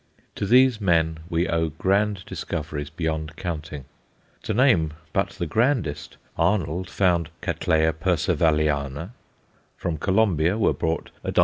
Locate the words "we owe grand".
1.29-2.25